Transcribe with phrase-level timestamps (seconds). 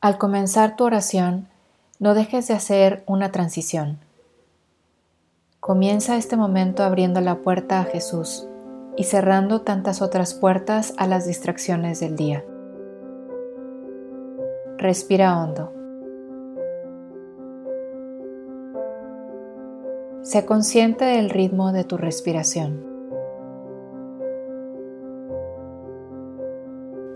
[0.00, 1.48] Al comenzar tu oración,
[1.98, 3.98] no dejes de hacer una transición.
[5.58, 8.46] Comienza este momento abriendo la puerta a Jesús
[8.96, 12.44] y cerrando tantas otras puertas a las distracciones del día.
[14.76, 15.72] Respira hondo.
[20.22, 22.86] Sé consciente del ritmo de tu respiración.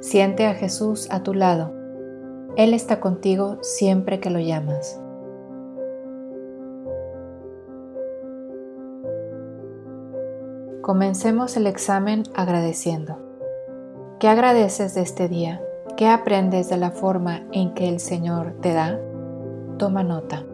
[0.00, 1.81] Siente a Jesús a tu lado.
[2.56, 5.00] Él está contigo siempre que lo llamas.
[10.82, 13.18] Comencemos el examen agradeciendo.
[14.18, 15.62] ¿Qué agradeces de este día?
[15.96, 19.00] ¿Qué aprendes de la forma en que el Señor te da?
[19.78, 20.44] Toma nota.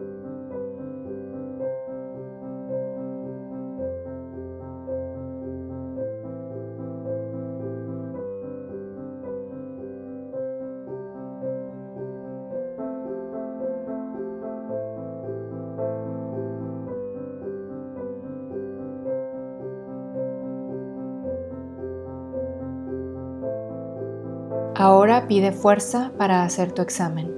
[24.81, 27.35] Ahora pide fuerza para hacer tu examen.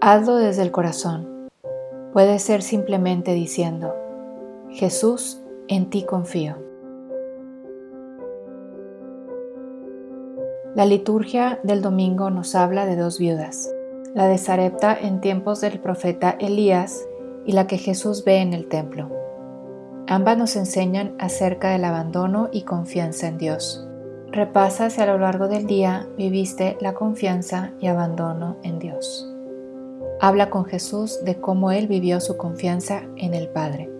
[0.00, 1.50] Hazlo desde el corazón.
[2.14, 3.94] Puede ser simplemente diciendo,
[4.70, 6.56] Jesús, en ti confío.
[10.74, 13.70] La liturgia del domingo nos habla de dos viudas,
[14.14, 17.06] la de Sarepta en tiempos del profeta Elías
[17.44, 19.10] y la que Jesús ve en el templo.
[20.08, 23.86] Ambas nos enseñan acerca del abandono y confianza en Dios.
[24.32, 29.30] Repasa si a lo largo del día viviste la confianza y abandono en Dios.
[30.22, 33.90] Habla con Jesús de cómo Él vivió su confianza en el Padre.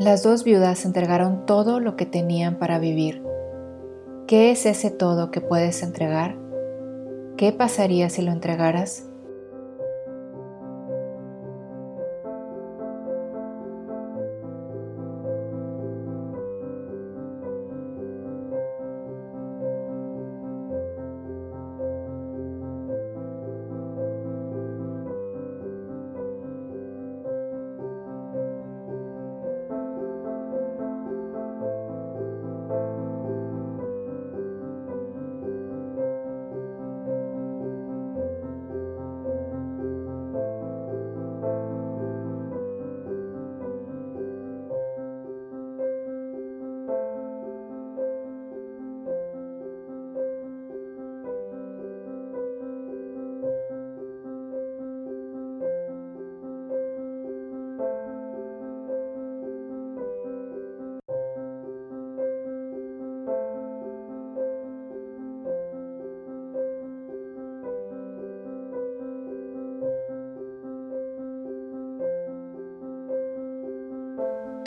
[0.00, 3.22] Las dos viudas entregaron todo lo que tenían para vivir.
[4.26, 6.38] ¿Qué es ese todo que puedes entregar?
[7.36, 9.09] ¿Qué pasaría si lo entregaras?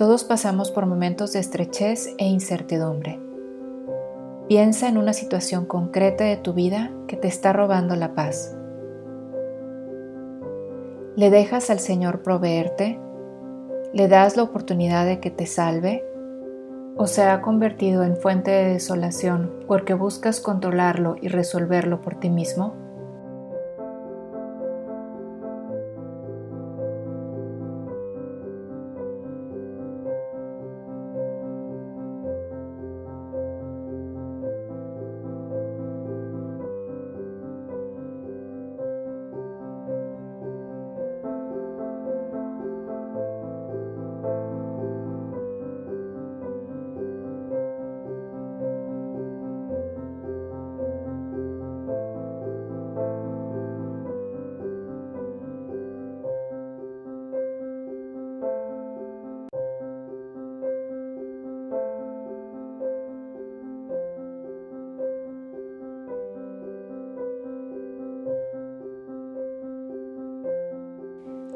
[0.04, 3.22] Todos pasamos por momentos de estrechez e incertidumbre.
[4.50, 8.54] Piensa en una situación concreta de tu vida que te está robando la paz.
[11.16, 13.00] ¿Le dejas al Señor proveerte?
[13.94, 16.04] ¿Le das la oportunidad de que te salve?
[16.98, 22.30] ¿O se ha convertido en fuente de desolación porque buscas controlarlo y resolverlo por ti
[22.30, 22.83] mismo?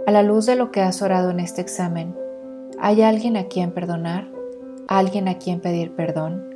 [0.08, 2.16] A la luz de lo que has orado en este examen,
[2.80, 4.26] ¿hay alguien a quien perdonar?
[4.88, 6.48] ¿Alguien a quien pedir perdón?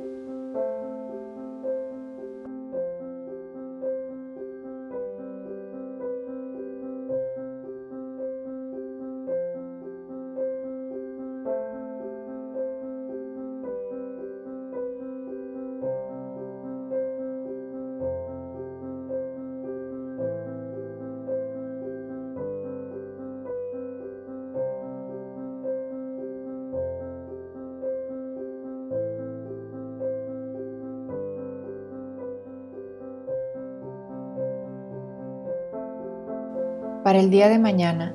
[37.04, 38.14] Para el día de mañana,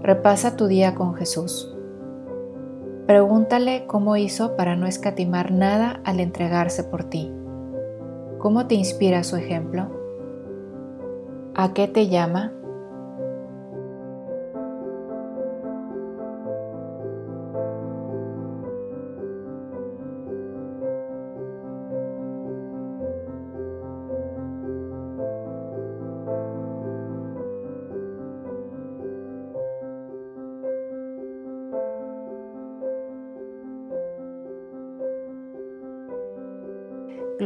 [0.00, 1.74] repasa tu día con Jesús.
[3.06, 7.32] Pregúntale cómo hizo para no escatimar nada al entregarse por ti.
[8.38, 9.90] ¿Cómo te inspira su ejemplo?
[11.56, 12.52] ¿A qué te llama?